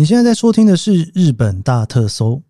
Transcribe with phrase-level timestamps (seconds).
[0.00, 2.40] 你现在在收听的是《日本大特搜》，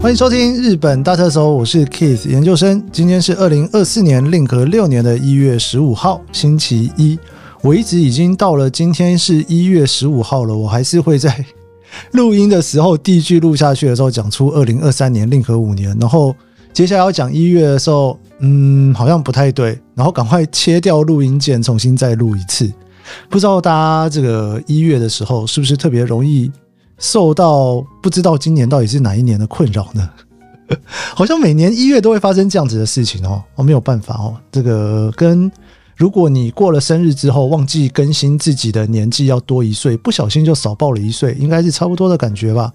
[0.00, 2.82] 欢迎收听《日本大特搜》，我是 Keith 研究生。
[2.90, 7.18] 今天是二零二四年令和六年的一月十五号，星期一。
[7.60, 11.44] 我一直已经到了今天是一月十五号了，我还是会在
[12.12, 16.34] 录音的时候第一句录下去的时候讲出二零二三年令和五年，然后。
[16.76, 22.70] 接下来要讲一月的时候，嗯，好像不太对，然后赶快切掉录音键，重新再录一次。
[23.30, 26.52] 不知道大家这个一月的时候是不是特别容易
[26.98, 30.06] 受到不知道今年到底是哪一年的困扰呢？
[31.16, 34.36] 好像每年一月都会发生这样子的事情哦，我没有办法哦。
[34.52, 35.50] 这个跟
[35.96, 42.70] 如果你过了生日之后忘记更新自己的年纪要多一岁，不小心就少报了一岁，应该是差不多的感觉吧。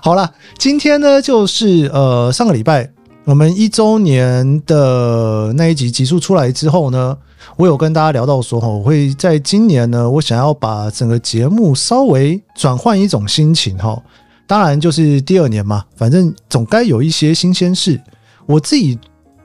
[0.00, 2.90] 好了，今天呢，就是呃，上个礼拜
[3.24, 7.16] 我们一周年的那一集集数出来之后呢，
[7.56, 14.00] 我有跟大家聊到说，我会在今年呢，我想要把整个节目稍微转换一种心情哈。
[14.46, 18.00] 当然，就是第二年嘛，反正总该有一些新鲜事，
[18.46, 18.98] 我自己。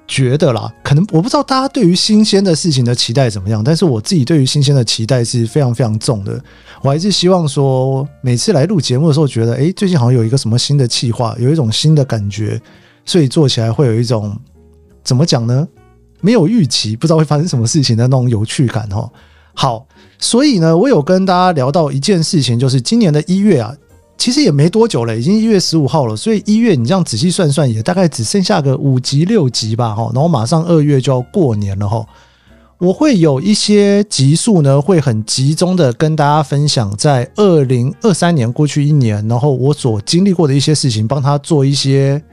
[0.08, 6.40] 觉得啦，可能我不知道大家对于新鲜的事情的期待怎么样，但是我自己对于新鲜的期待是非常非常重的。
[6.82, 12.62] 我还是希望说，每次来录节目的时候，觉得诶，最近好像有一个什么新的计划，有一种新的感觉，
[13.06, 14.38] 所以做起来会有一种
[15.04, 15.68] 怎么讲呢？
[16.22, 19.10] 没有预期，不知道会发生什么事情的那种有趣感哈。
[19.54, 19.88] 好，
[20.20, 23.74] 所以呢，我有跟大家聊到一件事情，就是今年的一月啊。
[24.24, 32.06] 其实也没多久了，已经一月十五号了，所以一月你这样仔细算算，也大概只剩下个五集六集吧，哈，然后马上二月就要过年了，哈，
[32.78, 42.24] 我会有一些集数呢，会很集中的跟大家分享，在二零二三年过去一年，然后我所经历过的一些事情，帮他做一些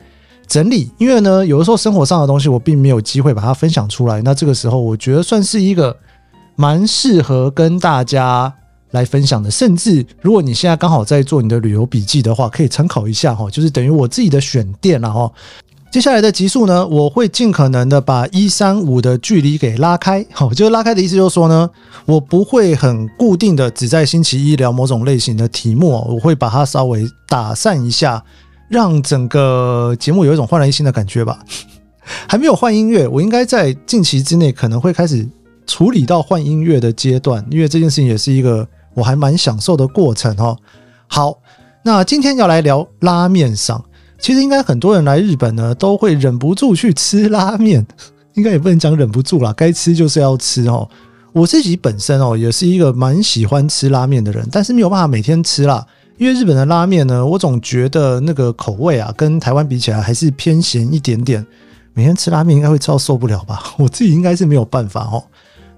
[0.47, 5.97] 整理，因为呢，有的时候生活上的东西我并没有机会把它分享出来，那这个时候我觉得算是一个
[6.55, 8.55] 蛮适合跟大家。
[8.93, 15.31] 来分享的，甚至如果你现在刚好在做你的旅游笔记的话，可以参考一下哈，就是等于我自己的选店了哈。
[15.93, 21.69] 接下来的集数呢，我会尽可能的把一三五的距离给拉开，好，就是拉开的意思就是说呢，
[22.07, 28.23] 我不会很固定的只在星期一聊某种类型的题目，我会把它稍微打散一下，
[28.69, 31.41] 让整个节目有一种焕然一新的感觉吧。
[32.29, 35.29] 还没有换音乐，我应该在近期之内可能会开始
[35.67, 38.67] 处理到换音乐的阶段，因为这件事情也是一个。
[39.01, 40.55] 我还蛮享受的过程哦。
[41.07, 41.39] 好，
[41.83, 43.83] 那今天要来聊拉面上。
[44.19, 47.85] 其实应该很多人来日本呢，都会忍不住去吃拉面。
[48.35, 50.87] 应该也不能讲忍不住啦，该吃就是要吃哦。
[51.33, 55.85] 我自己本身哦，也是一个蛮喜欢吃拉面的人，但是没有办法每天吃啦。
[56.19, 61.45] 因为日本的拉面呢，我总觉得那个口味啊，跟台湾比起来还是偏咸一点点。
[61.95, 63.63] 每天吃拉面应该会吃到受不了吧？
[63.79, 65.25] 我自己应该是没有办法哦。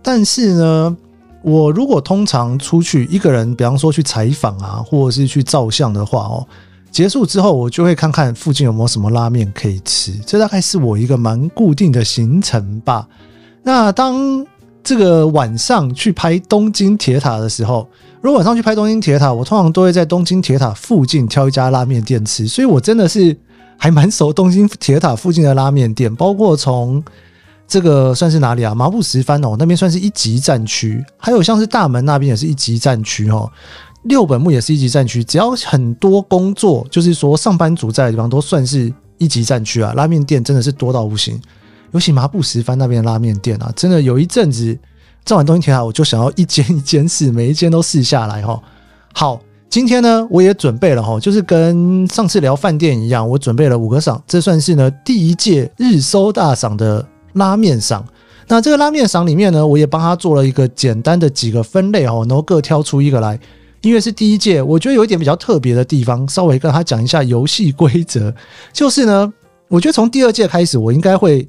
[0.02, 0.96] 但是呢。
[1.42, 6.46] 我如果通常出去一个人，比方说去采访啊，或者是去照相的话哦，
[6.90, 13.08] 结束之后我就会看看附近有没有什么拉面可以吃，这大概是我一个蛮固定的行程吧。
[13.62, 14.46] 那当
[14.84, 17.88] 这个晚上去拍东京铁塔的时候，
[18.20, 23.36] 如果晚上去拍东京铁塔，我通常都会在东京铁塔附近挑一家拉面店吃，所以我真的是
[23.76, 27.02] 还蛮熟东京铁塔附近的拉面店，包括从。
[27.66, 28.74] 这个算是哪里啊？
[28.74, 33.50] 麻布十番哦，那边算是一级战区，还有像是大门那边也是一级战区哦。
[34.02, 39.92] 六本木也是一级战区，只要很多工作，就是说上班族在的地方，都算是一级战区啊。
[39.94, 41.40] 拉面店真的是多到不行，
[41.92, 44.76] 尤其麻布十番那边的拉面店啊，真的有一阵子
[45.24, 48.60] 照完东京铁塔，我就想要一间一间试，每一间都试下来哈。
[49.14, 49.40] 好，
[49.70, 57.06] 今天呢，我也准备了哈，就是跟上次聊饭店一样，我准备了五个赏，这算是呢第一届日搜大赏的。
[57.34, 58.04] 拉面赏，
[58.48, 63.38] 那这个拉面赏里面呢，我也帮他做了一个简单的几个分类哦，然后各挑出一个来。
[63.80, 68.32] 因为是第一届，我觉得有一点比较特别的地方，稍微跟他讲一下游戏规则。
[68.72, 69.32] 就是呢，
[69.66, 71.42] 我觉得从第二届开始，我应该会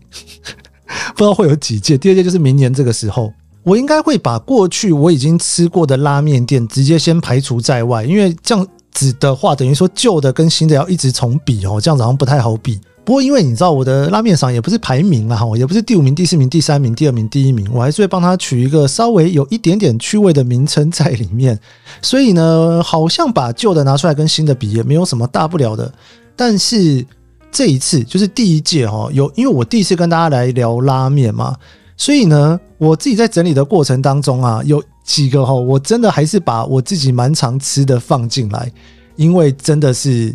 [1.16, 1.96] 不知道会有几届。
[1.96, 12.82] 第二届就是明年这个时候，我应该会把过去我已经吃过的拉面店直接先排除在外，因为这样子的话，等于说旧的跟新的要一直重比哦，这样子好像不太好比。
[13.06, 21.60] 不过，因为你知道我的拉面赏也不是排名啊，哈，也不是第五名、第四名、第三名、第二名、第一名，我还是会帮他取一个稍微有一点点趣味的名称在里面。
[22.02, 25.94] 所以呢，好像把旧的拿出来跟新的比，也没有什么大不了的。
[26.34, 27.06] 但是
[27.52, 31.58] 这一次就是第一届哈，有因为我第一次跟大家来聊拉面嘛，
[31.98, 38.72] 所以呢，我自己在整理的过程当中啊，有几个哈，我真的还是把我自己蛮常吃的放进来，
[39.18, 40.34] 因为真的是。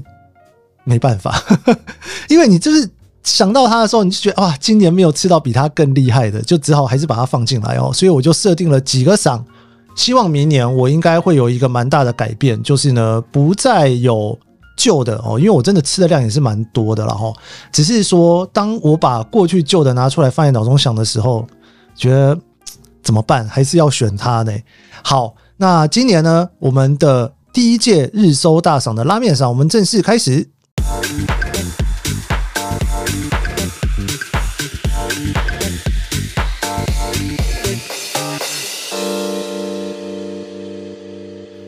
[0.88, 1.44] 没办法，
[2.30, 2.88] 因为你就是
[3.22, 7.92] 想到它的时候，你就觉得哇，今年没有吃到比它更厉害的，就只好还是把它放进来哦。
[7.92, 9.44] 所以我就设定了几个赏，
[9.94, 14.38] 希望明年我应该会有一个蛮大的改变，就是呢，不再有
[14.78, 17.30] 旧的哦，因为我真的吃的量也是蛮多的了哈。
[17.70, 21.46] 只是说，当我把过去旧的拿出来放在脑中想的时候，
[21.94, 22.38] 觉得
[23.02, 23.46] 怎么办？
[23.46, 24.52] 还是要选它呢？
[25.02, 30.48] 好，那今年呢，我们的第一届日搜大赏的拉面赏，我们正式开始。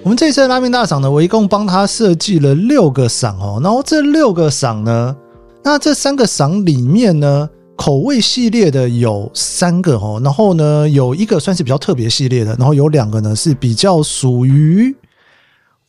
[0.03, 3.61] 我们这次拉面大赏呢，我一共帮他设计了六个赏哦。
[3.63, 5.15] 然后这六个赏呢，
[5.63, 10.21] 那这三个赏里面呢，口味系列的有三个哦。
[10.25, 14.93] 然后呢，有一个算是比较特别系列的，然后有两个呢是比较属于。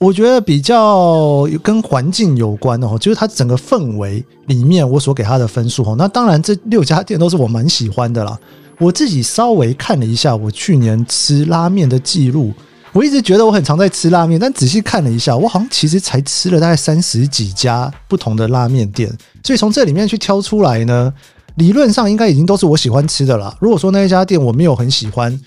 [0.02, 5.96] 我觉得比较跟环境有关哦，就是它整个氛围里面我所给它的分数哦。
[5.96, 8.36] 那当然，这六家店都是我蛮喜欢的啦。
[8.80, 12.52] 我自己稍微看了一下我去年吃拉面的记录，
[12.94, 19.08] 我一直觉得我很常在吃拉面，但仔细看了一下，我好像其实才吃了大概三十几家不同的拉面店。
[19.44, 21.14] 所以从这里面去挑出来呢，
[21.58, 23.56] 理论上应该已经都是我喜欢吃的啦。
[23.60, 25.40] 如果说那一家店我没有很喜欢，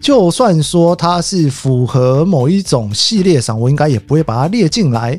[0.00, 5.18] 就算说它是符合某一种系列上，我应该也不会把它列进来。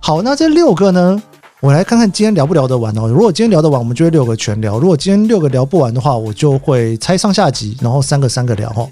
[0.00, 1.22] 好，那这六个呢，
[1.60, 3.08] 我来看看今天聊不聊得完哦。
[3.08, 8.88] 如果今天聊得完，我们就会六个全聊；如果今天六个聊不完的话，我就会拆上下集，然后三个三个聊哈。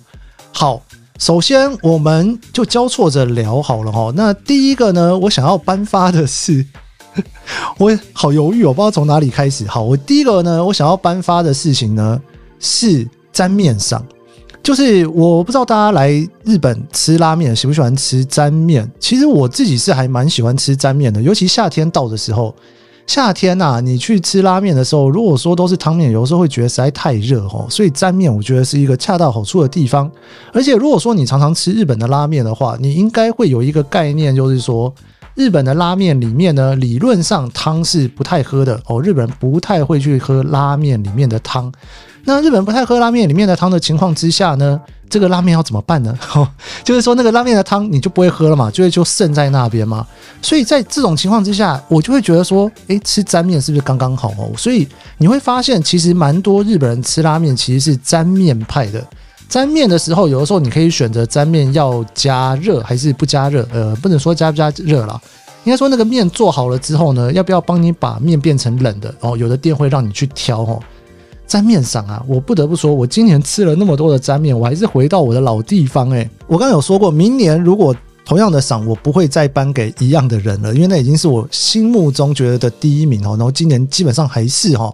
[0.53, 0.83] 好，
[1.19, 4.13] 首先我们就交错着聊好了哈。
[4.15, 6.65] 那第一个呢，我想要颁发的是，
[7.79, 9.67] 我好犹豫，我不知道从哪里开始。
[9.67, 12.21] 好，我第一个呢，我想要颁发的事情呢
[12.59, 14.05] 是沾面上。
[14.65, 16.11] 就是我不知道大家来
[16.43, 18.91] 日本吃拉面喜不喜欢吃沾面？
[18.99, 22.53] 其实我自己是还蛮喜欢吃沾面的，尤其夏天到的时候。
[23.07, 27.67] 夏天呐，你去吃拉面的时候，如果说都是汤面，有时候会觉得实在太热哦。
[27.69, 30.11] 所以沾面我觉得是一个恰到好处的地方。
[30.55, 34.91] 而且如果说你常常吃日本的拉面的话，你应该会有一个概念，就是说
[35.35, 39.03] 日本的拉面里面呢，理论上汤是不太喝的哦。
[39.03, 41.73] 日本人不太会去喝拉面里面的汤。
[42.27, 46.17] 那日本不太喝拉面里面的汤的情况之下呢，这个拉面要怎么办呢？
[46.83, 50.07] 就是说那个拉面的汤你就不会喝了嘛，就会就剩在那边嘛。
[50.41, 54.53] 所以在这种情况之下，我就会觉得说，诶，吃沾面是不是刚刚好哦？
[54.57, 54.89] 所以
[55.19, 59.05] 你会发现，其实蛮多日本人吃拉面其实是沾面派的。
[59.49, 65.21] 沾面的时候，有的时候你可以选择沾面要加热还是不加热，呃，不能说加不加热啦，
[65.65, 69.15] 应该说那个面做好了之后呢，要不要帮你把面变成冷的？
[69.21, 70.81] 哦，有的店会让你去挑哦。
[71.47, 76.29] 沾面赏啊，我不得不说，我今年吃了那么多的沾面，我还是回到我的老地方诶。
[76.47, 77.95] 我刚刚有说过，明年如果
[78.25, 83.37] 同样的赏，我不会再颁给一样的人了，因为那已经是我心目中觉得的第一名哦。
[83.37, 84.93] 然后今年基本上还是哈，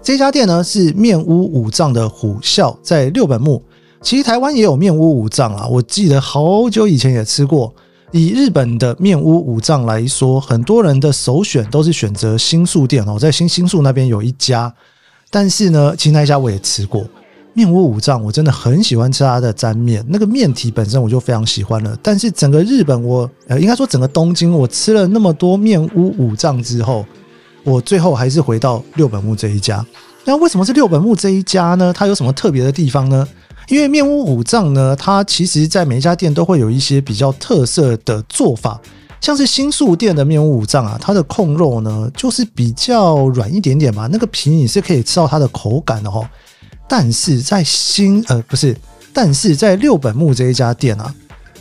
[0.00, 3.62] 这家店呢是面屋五藏的虎啸，在六本木。
[4.00, 7.74] 其实台湾也有面屋武藏啊，我记得好久以前也吃过。
[8.10, 14.72] 以日本的面屋武藏来说，很多人的首选都是选择新宿店哦，在新新宿那边有一家。
[15.30, 17.04] 但是呢，其实那一家我也吃过
[17.52, 21.94] 面屋武藏，我真的很喜欢吃它的沾面，那个面体本身我就非常喜欢了。
[22.02, 27.04] 但是整个日本我，我呃应该说整个东京，我吃了那么多面屋五藏之后，
[27.64, 29.84] 我最后还是回到六本木这一家。
[30.24, 31.92] 那为什么是六本木这一家呢？
[31.92, 33.28] 它有什么特别的地方呢？
[33.68, 38.80] 因为面屋五藏呢，它其实在每一家店都会有一些比较特色的做法。
[39.20, 46.26] 像是新宿店的面屋五藏啊，它的控肉呢，就是比较软一点点嘛，那个皮你是可以吃到它的口感的哦。
[46.88, 48.74] 但是在新呃不是，
[49.12, 51.14] 但是在六本木这一家店啊，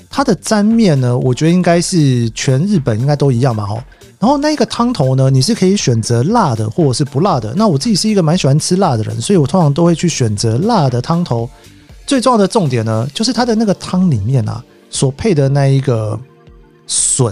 [0.09, 3.83] 它的沾面呢，我觉得应该是全日本应该都一样嘛哦。
[4.19, 7.53] 然后那个汤头呢，你是可以选择辣的或者是不辣的。
[7.57, 11.49] 那我自己是一个蛮喜欢吃辣的人，所以我通常都会去选择辣的汤头。
[12.07, 16.17] 最重要的重点呢，就是它的那个汤里面啊，所配的那一个
[16.87, 17.31] 笋。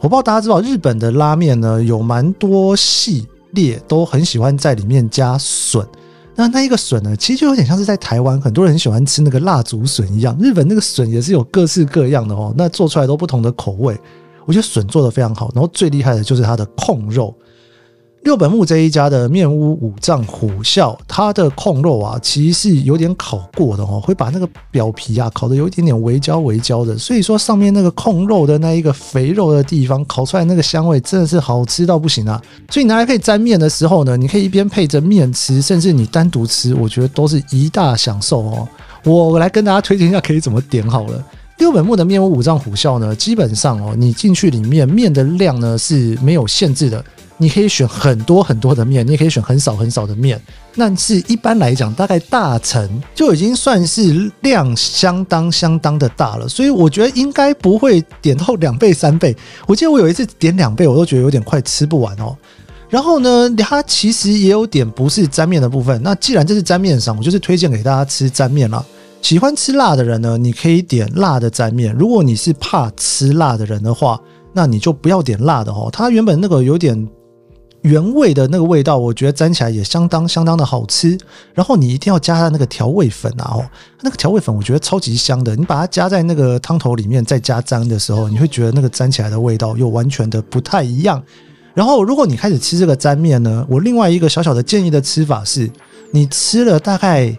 [0.00, 5.84] 我不知道大家知道，日本的拉面呢，有蛮多系列都很喜欢在里面加笋。
[6.36, 10.34] 那那一个笋呢，其实就有点像是在台湾很多人喜欢吃那个蜡烛笋一样。
[10.40, 13.98] 日本那个笋也是有各式各样的哦，那做出来都不同的口味。
[14.46, 17.34] 我觉得笋做的非常好，然后最厉害的就是它的控肉。
[18.24, 32.40] 六本木这一家的面屋五藏虎啸，它的控肉啊，其实是有点烤过的哦，会把那个表皮啊烤得有一点点微焦微焦的，所以说上面那个控肉的那一个肥肉的地方，烤出来那个香味真的是好吃到不行啊！
[32.70, 38.68] 所以你拿来可以沾面的时候呢，你可以一边配着面吃，甚至你单独吃，我觉得都是一大享受哦。
[39.02, 41.20] 我来跟大家推荐一下可以怎么点好了。
[41.58, 47.04] 六本木的面屋五藏虎啸呢，基本上哦，你进去里面面的量呢是没有限制的。
[47.42, 50.40] 你可以选很多很多的面，你也可以选很少很少的面。
[50.76, 59.36] 那是一般来讲，大概大成就已经算是量相当相当的大了，所以我觉得应该不会点到两倍三倍。
[59.66, 62.36] 我记得我有一次点两倍，我都觉得有点快吃不完哦。
[62.88, 66.00] 然后呢，它其实也有点不是沾面的部分。
[66.02, 68.84] 那既然这是沾面上，我就是推荐给大家吃沾面啦。
[69.20, 71.94] 喜欢吃辣的人呢，你可以点辣的沾面。
[71.94, 74.20] 如果你是怕吃辣的人的话，
[74.52, 75.88] 那你就不要点辣的哦。
[75.92, 77.08] 它原本那个有点
[77.82, 81.18] 原味的那个味道，我觉得沾起来也相当相当的好吃。
[81.54, 83.64] 然后你一定要加它那个调味粉啊哦，
[84.02, 85.54] 那个调味粉我觉得超级香的。
[85.56, 91.22] 你把它加在那个汤头里面，再加沾的时候，你会觉得那个沾起来的味道又完全的不太一样。
[91.74, 95.70] 然后如果你开始吃这个沾面呢，我另外一个小小的建议的吃法是，
[96.12, 97.36] 你吃了大概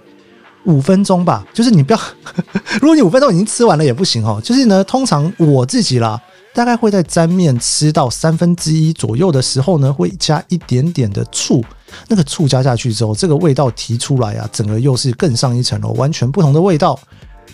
[0.66, 2.00] 五分钟吧，就是你不要，
[2.82, 4.42] 如果你五分钟已经吃完了也不行哦。
[4.44, 6.22] 就是呢，通常我自己啦。
[6.56, 11.66] 大概会在沾面吃到三分之一左右的时候呢，会加一点点的醋。
[12.08, 17.00] 那个醋加下去之后，这个味道提出来啊，整个又是更上一层楼，完全不同的味道。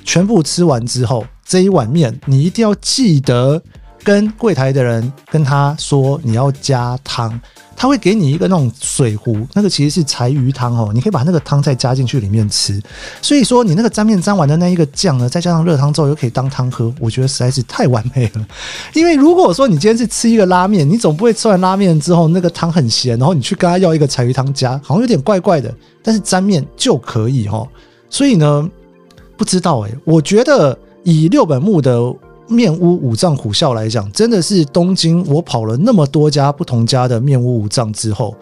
[0.04, 3.62] 全部吃完之后，这一碗面你一定要记得
[4.04, 7.40] 跟柜台的人跟他说你要加汤。
[7.82, 12.78] 他会给你一个那种水壶，那个其实是柴鱼汤哦，你可以把那个汤再加进去里面吃。
[13.22, 18.46] 所以说，你那个沾面沾完的那一个酱呢，再加上热汤之后又可以当汤喝，我觉得实在是太完美了。
[18.94, 25.74] 因为如果说你今天是吃一个拉面，你总不会吃完拉面之后那个汤很咸，然后你去跟他要一个柴鱼汤加，好像有点怪怪的。
[26.04, 27.66] 但是沾面就可以哦。
[28.10, 28.70] 所以呢，
[29.38, 32.14] 不知道诶，我觉得以六本木的。
[32.50, 38.36] 面屋五藏虎啸来讲，真的是东京我跑了那么多家不同家的面屋五藏之后，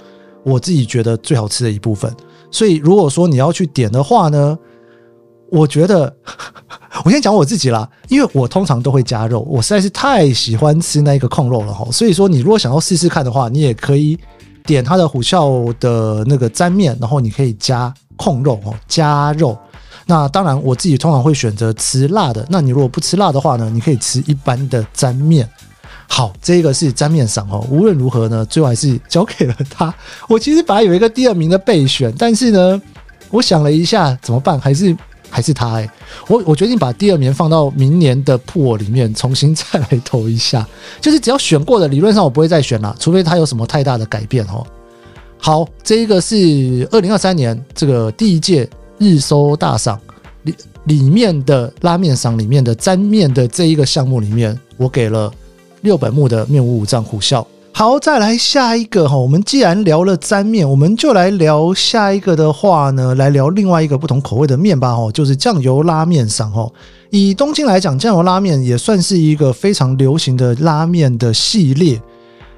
[0.43, 2.11] 我自己觉得最好吃的一部分。
[2.49, 4.57] 所以如果说你要去点的话呢，
[5.51, 6.15] 我觉得
[7.03, 11.85] 我先讲我自己啦，因为我通常都会加肉，我实在是太喜欢吃那个控肉了哈。
[11.91, 14.17] 所以说你如果想要试试看的话，你也可以
[14.65, 19.57] 点它的虎啸的那个沾面，然后你可以加控肉哦，加肉。
[20.09, 22.47] 那当然，我自己通常会选择吃辣的。
[22.49, 23.69] 那你如果不吃辣的话呢？
[23.69, 25.47] 你可以吃一般的沾面。
[26.07, 27.67] 好，这个是沾面赏哦。
[27.69, 29.93] 无论如何呢，最后还是交给了他。
[30.29, 32.81] 我其实本来有一个第二名的备选，但是呢，
[33.29, 34.57] 我想了一下怎么办？
[34.57, 34.95] 还是
[35.29, 35.89] 还是他哎。
[36.29, 40.65] 我我决定把第二名放到明年的铺里面重新再来投一下。
[41.01, 44.65] 就是只要选过的，理论上我不会再选了，除非他有什么太大的改变哦。
[45.37, 48.69] 好，这一个是二零二三年这个第一届。
[48.97, 49.99] 日收大赏
[50.43, 55.31] 里里面的拉面赏里面的沾面的这一个项目里面，我给了
[55.81, 57.45] 六本木的面屋武藏虎啸。
[57.71, 66.67] 好，再来下一个哈，我们既然聊了沾面，我们就来聊下一个的话呢，来聊另外一个不同口味的面吧哈，就是酱油拉面赏哈。
[67.11, 72.01] 以东京来讲，酱油拉面也算是一个非常流行的拉面的系列。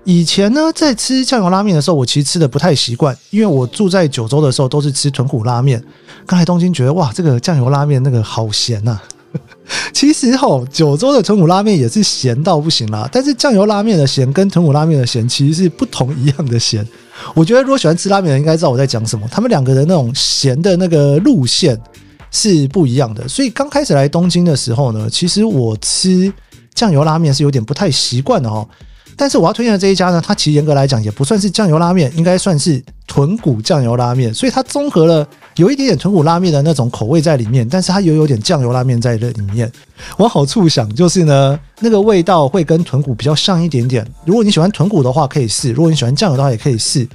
[0.06, 5.84] 以前呢，在吃酱油拉面的时候，我其实吃的不太习惯，因为我住在九州的时候都是吃豚骨拉面。
[6.26, 9.00] 刚来东京觉得哇，这个酱油拉面那个好咸呐。
[9.94, 13.08] 其实吼，九州的豚骨拉面也是咸到不行啦。
[13.12, 16.84] 但是酱油拉面的咸跟豚骨拉面的咸其实是不同一样的咸。
[17.36, 19.28] 我觉得如果喜欢吃拉面的人应该知道我在讲什么。
[19.30, 21.80] 他们两个人那种咸的那个路线
[22.32, 23.28] 是不一样的。
[23.28, 26.34] 所以刚开始来东京的时候呢，其实我吃
[26.74, 28.68] 酱油拉面是有点不太习惯的哦。
[29.22, 39.70] 但是我要推荐的这一家呢，它其实严格来讲也不算是酱油拉面，应该算是豚骨酱油拉面，所以它综合了有一点点豚骨拉面的那种口味在里面，但是它又有点酱油拉面在这里面。
[40.20, 44.08] 往好处想，就是呢， 那个味道会跟豚骨比较像一点点。
[44.24, 47.06] 如果你喜欢豚骨的话，可以试；如果你喜欢酱油的话，也可以试。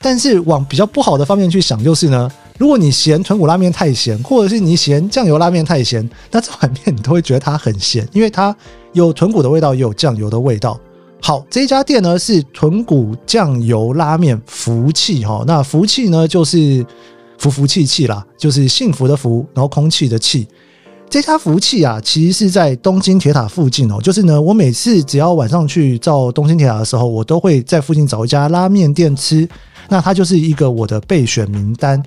[0.00, 8.54] 但是往比较不好的方面去想，就是呢，如果你嫌豚骨拉面太咸，或者是你嫌酱油拉面太咸，那这碗面你都会觉得它很咸，因为它
[8.92, 10.78] 有豚骨的味道，也有酱油的味道。
[11.20, 16.84] 好，这家店呢是豚骨酱油拉面福气哈，那福气呢就是
[17.38, 20.46] 福福气气啦，就是幸福的福，然后空气的气。
[21.10, 23.98] 这家福气啊，其实是在东京铁塔附近哦。
[24.00, 29.48] 就是呢，我每次只要晚上去照东京铁塔的时候，我都会在附近找一家拉面店吃。
[29.88, 32.02] 那它就是一个我的备选名单。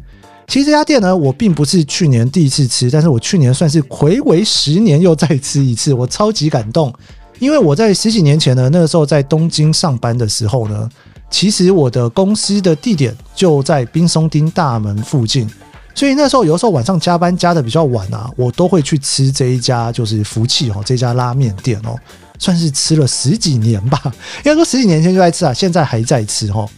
[0.47, 6.93] 其实这家店呢，我并不是去年第一次吃，但是我去年算是回违十年又再吃一次，我超级感动。
[7.41, 10.87] 因为我在十几年前呢，那个时候在东京上班的时候呢，
[11.31, 15.49] 其实我的公司的地点就在滨松町大门附近，
[15.95, 21.95] 所以那时候有的时候晚上加班加的比较晚啊，我都会去吃这一家就是福气哦，这家拉面店哦，
[22.37, 23.99] 算是吃了十几年吧。
[24.05, 26.69] 应该说十几年前就在吃啊，现在还在吃哦。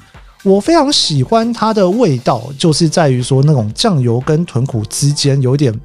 [0.44, 5.78] 我非常喜欢它的味道，就是在于说那种酱油跟豚骨之间有点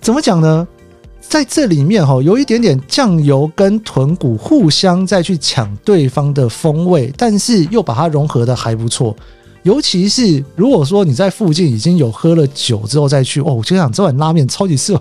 [0.00, 0.68] 怎么讲呢？
[1.30, 9.16] 在这里面哈，有一点点酱油跟豚骨互相再去抢对方的风味，但是又把它融合的还不错。
[9.62, 15.00] 尤其是如果说你在附近已经有喝了酒之后再去哦，我就想这碗拉面超级适合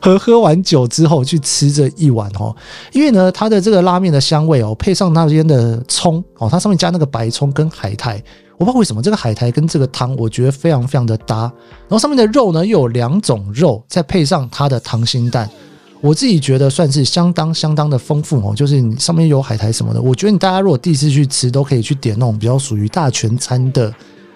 [0.00, 2.54] 和喝完酒之后去吃这一碗哦，
[2.92, 8.22] 因为呢，它的这个拉面的香味哦，配上那边的葱哦，它上面加那个白葱跟海苔，
[8.56, 15.48] 我不知道为什么这个海苔跟这个汤我觉得非常非常的搭，然后上面的肉呢又有两种肉，再配上它的溏心蛋。
[16.00, 23.90] 我自己觉得算是相当相当的丰富哦，就是你上面有海苔什么的，我觉得你大家如果第一次去吃，都可以去点那种比较属于大全餐的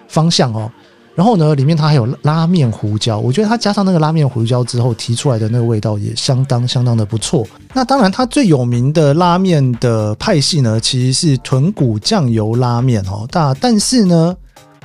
[0.07, 0.71] 方向哦。
[1.19, 7.45] 然后呢，里面它还有拉面胡椒，我觉得它加上那个拉面胡椒之后提出来的那个味道也相当相当的不错。
[7.73, 13.27] 那当然，它最有名的拉面的派系呢，其实是豚骨酱油拉面哦。
[13.29, 14.33] 但但是呢。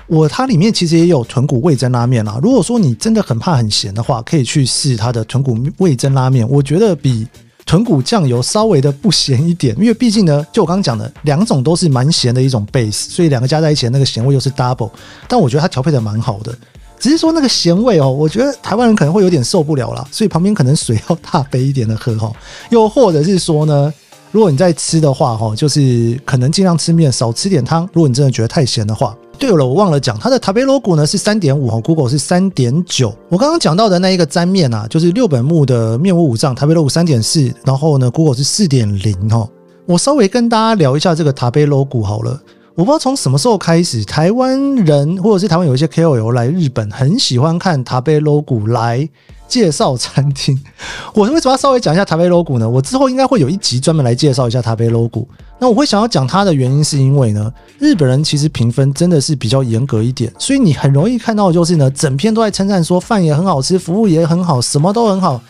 [0.07, 2.39] 我它里面其实也有豚骨味噌拉面啦。
[2.43, 6.47] 如果说你真的很怕很咸的话，可以去试它的豚骨味噌拉面。
[6.47, 7.27] 我觉得比
[7.67, 14.91] 豚骨酱油稍微的不咸一点，因为毕竟呢，就我刚刚讲的，两种都是蛮咸的一种 base，所以两个加在一起那个咸味又是 double。
[15.27, 16.55] 但我觉得它调配的蛮好的，
[16.99, 22.31] 只是说那个咸味哦，我觉得台湾人可能会有点受不了啦，所以旁边可能水要大杯一点的喝哈。
[22.71, 23.93] 又或者是说呢，
[24.31, 27.89] 如果你在吃的话哈，就是可能尽量吃面，少吃点汤。
[27.93, 29.17] 如果你真的觉得太咸的话。
[29.39, 33.15] 对了，我忘了讲，它的 Tabe Logo 呢是三点五哈，Google 是三点九。
[33.29, 39.47] 我刚刚讲到的那一个粘面啊，就是六本木的面无五脏 Tabelog 三点四，然后呢，Google 是四点零哈。
[39.87, 42.41] 我稍微跟大家聊一下这个 Tabe Logo 好了。
[42.75, 49.09] 我不知道从什么时候开始，台湾人或者是台湾有一些 KOL 来日本，很喜欢看 Tabe Logo 来
[49.55, 50.61] 介绍餐厅。
[51.15, 52.69] 我为什么要稍微讲一下台北 LOGO 呢？
[52.69, 55.25] 我之后应该会有一集专门来介绍一下台北 LOGO。
[55.61, 65.41] 那我会想要讲它的原因，是因为呢，日本人其实评分真的是比较严格一点，所以你很容易看到就是呢，整篇都在称赞说饭也很好吃，服务也很好，什么都很好，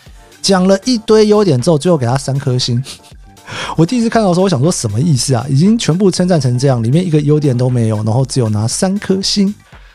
[0.42, 2.84] 讲了一堆优点之后，最后给他三颗星。
[3.76, 5.46] 我第一次看到的时候，我想说什么意思啊？
[5.48, 9.54] 已经全部称赞成这样，里面一个优点都没有，然后只有拿三颗星。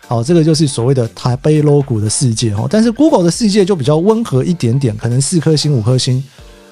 [0.09, 2.65] 好，这个就是所谓的塔贝 logo 的世界哦。
[2.67, 6.23] 但是 Google 的世界就比较温和一点点，可能四颗星、五颗星。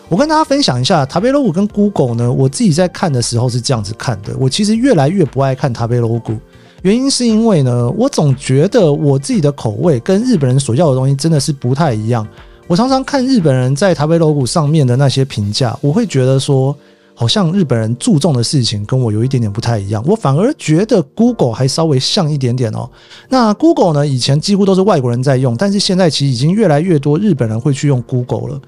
[0.10, 4.36] 我跟大家分享一下塔贝 logo 跟 Google 呢，我自己在看的时候是这样子看的。
[4.39, 6.34] 我其实越来越不爱看塔贝 logo，
[6.82, 12.28] 原因是因为呢，我总觉得我自己的口味跟日本人所要的东西真的是不太一样。
[12.65, 16.76] 我常常看日本人在台北 LOGO 上面的那些评价，我会觉得说，
[17.19, 20.03] 好像日本人注重的事情跟我有一点点不太一样。
[20.06, 22.88] 我反而觉得 Google 还稍微像一点点哦。
[23.27, 28.62] 那 Google 呢，以前几乎都是外国人在用，但是现在其实已经越来越多日本人会去用 Google 了。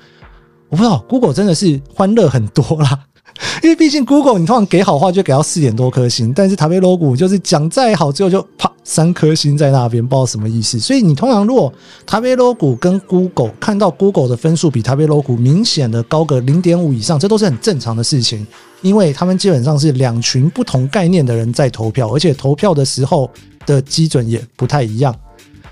[0.70, 3.00] 我不知道 Google 真的是欢乐很多啦。
[3.64, 10.80] 因为毕竟 Google 你通常给好话就给到四点多颗星，但是 t a b e l o g o 就是讲再好之后就啪三颗星在那边，不知道什么意思。
[10.80, 11.72] 所以你通常如果
[12.06, 14.96] t a b e l o g o 跟 Google 看到 Google 的分数比 t a
[14.96, 18.46] b e l o g o 明显的高个零点五以上，这都是很正常的事情，
[18.82, 23.30] 因为他们基本上是两群不同概念的人在投票，而且投票的时候
[23.66, 25.16] 的基准也不太一样。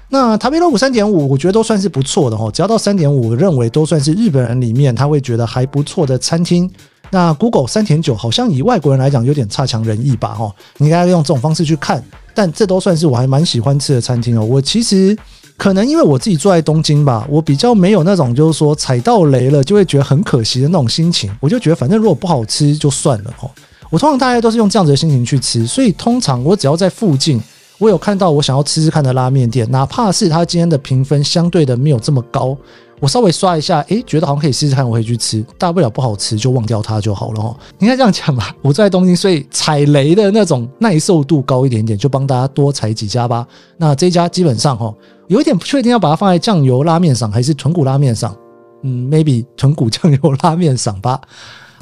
[0.09, 6.69] 那 Tabelog 三点五，我觉得都算是不错的哦，只要到三点五，我认为都算是日本人里面他会觉得还不错的餐厅。
[7.09, 10.35] 那 Google 三点九好像以外国人来讲有点差强人意吧？
[10.39, 14.43] 哦，你应该用这种方式去看，但这都算是我还蛮喜欢吃的餐厅哦。
[14.43, 15.17] 我其实
[15.55, 21.31] 可能因为我自己住在东京吧，我比较没有那种就是说踩到雷了就会觉得很可惜的那种心情。
[21.39, 23.49] 我就觉得反正如果不好吃就算了哦。
[23.89, 27.41] 我通常大概都是用这样子的心情去吃，所以通常我只要在附近，
[27.77, 32.57] 我有看到我想要吃吃看的拉面店，哪怕是他今天的评分相对的没有这么高。
[32.99, 37.55] 我稍微刷一下，诶，觉得好像可以试试看，我会去吃，大不了不好吃就忘掉它就好了哈。
[37.79, 38.55] 应该这样讲吧。
[38.63, 43.45] 我在东京，所以踩雷的那种耐受度高一点点，就帮大家多踩几家吧。
[43.77, 44.93] 那这家基本上哈，
[45.27, 48.35] 有一点不确定要把它放在酱油拉面上还是豚骨拉面上。
[48.83, 51.21] 嗯，maybe 豚骨酱油拉面上吧。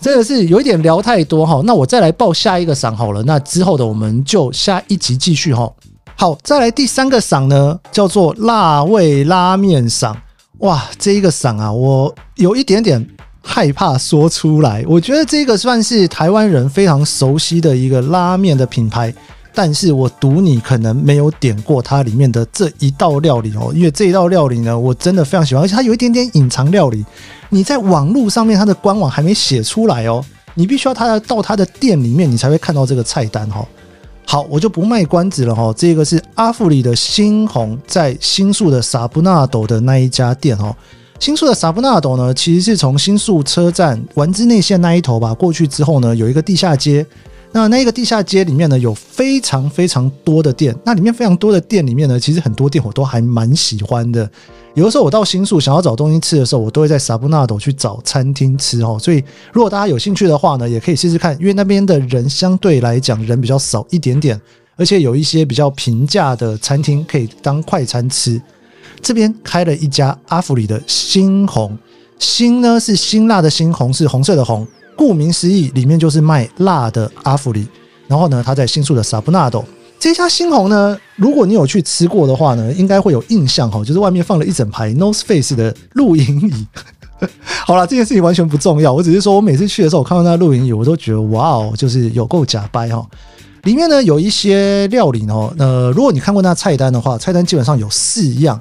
[0.01, 1.62] 真的是有一点聊太多哈。
[1.63, 3.23] 那我再来报下一个赏好了。
[3.23, 5.71] 那之后的我们就下一集继续哈。
[6.17, 10.15] 好，再来第三个赏呢，叫做辣味拉面赏。
[10.59, 13.05] 哇，这一个赏啊，我有一点点
[13.41, 14.83] 害怕说出来。
[14.87, 19.13] 我觉得这个算是台湾人非常熟悉的一个拉面的品牌，
[19.53, 27.05] 但是我赌你可能没有点过它里面的这一道料理哦，因为这一道料理呢，我真的非常喜欢，而且它有一点点隐藏料理，
[27.49, 33.65] 你在网络上面它的官网还没写出来哦，你必须要它到它的店里面，你才会看到这个菜单哈。
[34.27, 35.73] 好，我就不卖关子了哈。
[35.77, 40.75] 这个是阿富里的新红在新宿的萨布纳斗的那一家店哦。
[41.19, 47.05] 新宿的萨布纳斗呢，其实是从新宿车站丸之内线那一头吧过去之后呢，有一个地下街，
[47.55, 50.75] 那那个地下街里面呢，有非常非常多的店。
[50.83, 54.29] 那里面非常多的店里面呢，其实很多店我都还蛮喜欢的。
[54.73, 58.97] 有的时候我到新宿想要找东西吃的时候，我都会在萨布纳斗去找餐厅吃哦。
[59.01, 64.37] 所以如果大家有兴趣的话呢，也可以试试看，因为那边的人相对来讲人比较少一点点，
[64.75, 68.41] 而且有一些比较平价的餐厅可以当快餐吃。
[69.01, 71.77] 这边开了一家阿芙里的新红，
[72.19, 74.67] 新呢是辛辣的辛，红是红色的红。
[74.95, 77.67] 顾名思义，里面就是卖辣的阿芙里。
[78.08, 79.65] 然后呢，他在新宿的萨布纳斗
[79.99, 86.67] 这家新红呢，如果你有去吃过的话呢，应该会有印象哈，就是外面放了一整排 nose face 的露营椅。
[87.65, 93.03] 好了，这件事情完全不重要，我只是说我每次去的时候，我看到那露营椅，我都觉得哇哦，就是有够假掰哈。
[93.63, 98.60] 里面呢有一些料理哦，呃，如果你看过那菜单的话，菜单基本上有四样。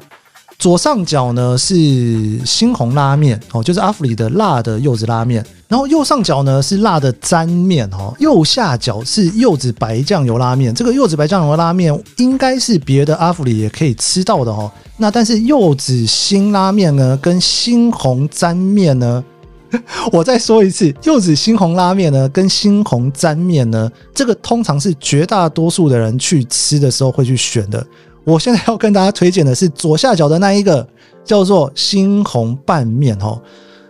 [0.59, 5.45] 左上角呢是猩红拉面哦，就是阿福里的辣的柚子拉面。
[5.69, 10.75] 然后右上角呢是辣的沾面哦，右下角是柚子白酱油拉面。
[10.75, 14.71] 这个柚子白酱油拉面应该是别的阿福里也可以吃到的哦。
[14.97, 19.25] 那但是柚子新拉面呢跟猩红沾面呢，
[20.12, 27.85] 我再说一次，柚子猩红拉面呢跟猩红沾面呢，这个通常是绝大多数的人去吃的时候会去选的。
[28.25, 30.87] 我现在要跟大家推荐的是左下角的那一个，
[31.25, 33.41] 叫做猩红拌面哦。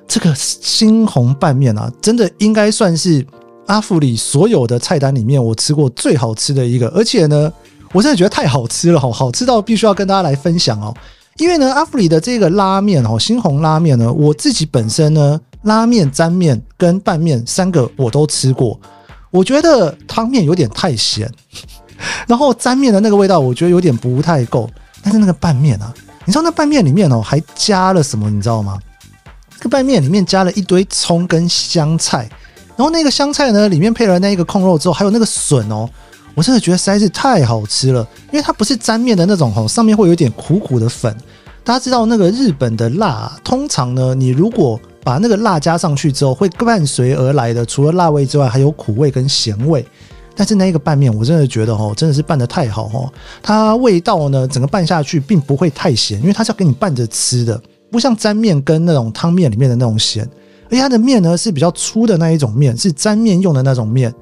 [0.07, 3.25] 这个猩红拌面啊，真的应该算是
[3.67, 6.89] 阿福里所有的菜单里面我吃过最好吃的一个。
[6.89, 7.53] 而且呢，
[7.93, 10.95] 我真的觉得太好吃了，好好吃到必须要跟大家来分享哦。
[11.39, 18.79] 因为呢，阿福里的这个拉面哦，猩红拉面呢，我自己本身呢，拉面、沾面跟拌面三个我都吃过，
[19.31, 21.33] 我觉得汤面有点太咸。
[22.27, 24.69] 然后沾面的那个味道，我觉得有点不太够。
[25.03, 25.93] 但是那个拌面啊，
[26.25, 28.31] 你知道那拌面里面哦，还加了什么？
[28.31, 28.79] 你知道吗？
[29.59, 32.29] 这个拌面里面加了一堆葱跟香菜，
[32.77, 35.89] 然后那个香菜呢，里面配了那一个控肉之后，还有那个笋哦，
[36.35, 38.07] 我真的觉得实在是太好吃了。
[38.33, 41.15] 因为它不是沾面的那种哦，上面会有点苦苦的粉。
[41.63, 49.87] 大家知道那个日本的辣，通常呢，你如果把那个辣加上去之后，会伴随而来的，除了辣味之外，还有苦味跟咸味。
[50.37, 53.13] 但是那个拌面，我真的觉得哦，真的是拌的太好哦。
[53.43, 60.29] 它味道呢，整个拌下去并不会太咸，因为它是要给你拌着吃的，不像沾面跟那种汤面里面的那种咸。
[60.67, 64.13] 而且它的面呢是比较粗的那一种面，是沾面用的那种面。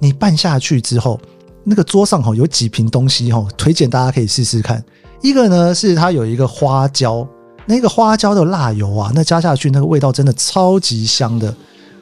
[0.00, 1.20] 你拌下去之后，
[1.62, 4.82] 那个桌上哈有几瓶东西哈，推荐大家可以试试看。
[5.20, 7.24] 一个呢是它有一个花椒，
[7.66, 11.54] 那个花椒的辣油啊，那加下去那个味道真的超级香的。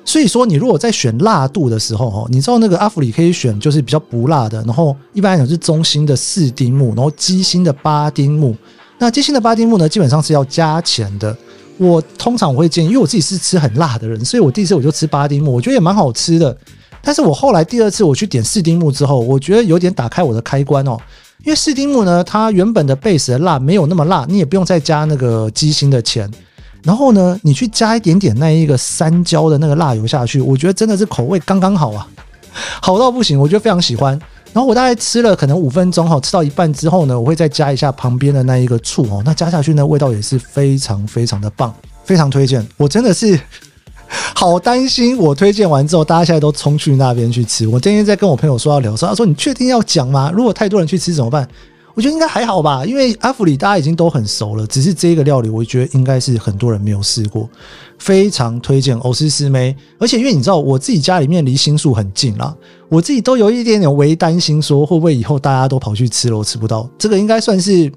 [0.04, 8.56] 所以说，你如果在选辣度的时候，哈，你知道那个阿芙里可以选就是比较不辣的，然后一般来讲是中心的四丁目，然后鸡心的八丁目。
[8.98, 11.36] 那鸡心的八丁目呢，基本上是要加钱的。
[11.78, 16.54] 我通常我会建议，因为我自己是吃很辣的人，所以我第一次我就吃八丁目，我觉得也蛮好吃的。
[17.02, 20.98] 但是我后来第二次我去点四丁目之后，我觉得有点打开我的开关哦，
[21.44, 26.30] 因为四丁目呢，它原本的 base 的辣没有那么辣，你也不用再加那个鸡心的钱。
[26.82, 32.06] 然后呢，你去加一点点那一个三椒的那个辣油下去，我觉得真的是口味刚刚好啊，
[32.80, 34.18] 好到不行，我觉得非常喜欢。
[34.52, 41.72] 然后我大概吃了可能五分钟哈，吃到一半之后呢，我会再加一下旁边的那一个醋哦，那加下去呢，味道也是非常非常的棒，
[42.04, 42.66] 非常推荐。
[42.76, 43.38] 我真的是
[44.34, 47.68] 好担心，我推荐完之后，大家现在都冲去那边去吃。
[47.68, 50.32] 我今天在跟我朋友说要聊，说他说你确定要讲吗？
[50.34, 51.46] 如果太多人去吃怎么办？
[51.94, 57.48] 我觉得应该还好吧，因为阿福里大家已经都很熟了，只是这个料理，我觉得应该是很多人没有试过，
[57.98, 59.74] 非常推荐藕丝丝梅。
[59.98, 62.54] 而且因为你知道，我自己家里面离新宿很近啦，
[62.88, 66.88] 我自己都有一点点微担心，说会不会以后大家都跑去吃了，我吃不到。
[66.96, 67.90] 这个应该算是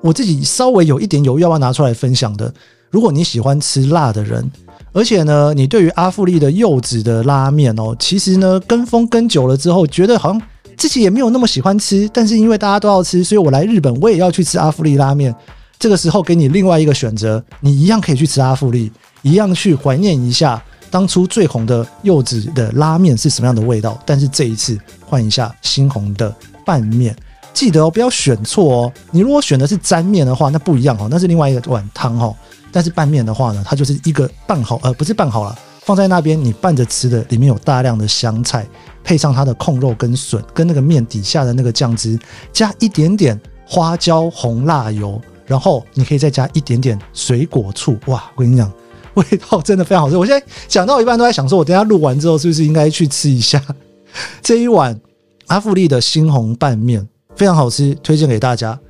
[0.00, 2.52] 我自己稍微有一点犹豫要不要拿出来分享的。
[2.90, 4.48] 如果你喜欢吃辣的人，
[4.92, 10.40] 而且呢，你对于阿福利的柚子的拉面哦，其实呢跟风跟久了之后，觉得好像。
[10.76, 15.34] 自己也没有那么喜欢吃，但是因为大家都要吃，所以我来日本我也要去吃阿福里拉面。
[15.78, 18.90] 这个时候给你另外一个选择，你一样可以去吃阿福里，
[19.22, 24.00] 一样去怀念一下当初最红的柚子的拉面是什么样的味道。
[24.06, 26.34] 但是这一次换一下新红的
[26.64, 27.14] 拌面，
[27.52, 28.92] 记得哦，不要选错哦。
[29.10, 32.34] 你如果选的是沾面的话，那不一样哦，那是另外一个碗汤哦。
[32.72, 35.58] 但是拌面的话呢，它就是一个拌好，呃，不是拌好了。
[35.84, 38.66] 放在那边，你拌着吃的，里面有大量的香菜，
[39.02, 42.18] 配上它的控肉跟笋，跟那个面底下的那个酱汁，
[42.52, 48.24] 加一点点花椒红辣油，然后你可以再加一点点水果醋，哇！
[48.34, 48.72] 我跟你讲，
[49.12, 50.16] 味道真的非常好吃。
[50.16, 53.62] 我现在讲到一半都在想说，我等下录完之后是不是应该去吃一下
[54.40, 54.98] 这一碗
[55.48, 58.80] 阿福里的猩红拌面，非常好吃，推荐给大家。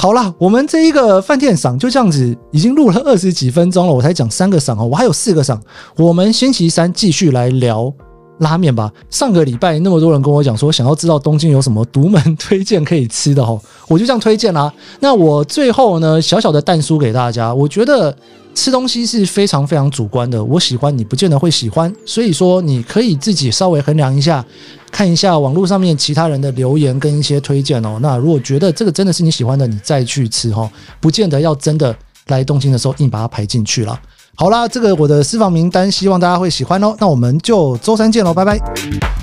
[0.00, 5.60] 好了，我们这一个饭店赏就这样子，已经录了二十几分钟了，我才讲三个赏哦，我还有四个赏。
[5.96, 7.92] 我们星期三继续来聊
[8.38, 8.92] 拉面吧。
[9.10, 14.72] 上个礼拜那么多人跟我讲说，想要知道东京有什么独门推荐可以吃的哦，我就这样推荐啦。
[15.00, 18.16] 那我最后呢，小小的但书给大家，我觉得。
[18.58, 24.44] 吃东西是非常非常主观的，我喜欢你不见得会喜欢，所以说你可以自己稍微衡量一下，
[24.90, 28.00] 看一下网络上面其他人的留言跟一些推荐哦。
[28.02, 30.68] 那如果觉得这个真的是你喜欢的，你再去吃哈，
[31.00, 31.94] 不见得要真的
[32.26, 33.96] 来东京的时候硬把它排进去了。
[34.34, 36.96] 好啦，这个我的私房名单，希望大家会喜欢哦。
[36.98, 39.17] 那我们就周三见喽，拜拜。